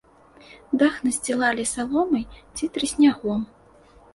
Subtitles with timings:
[0.81, 3.41] Дах насцілалі саломай ці трыснягом.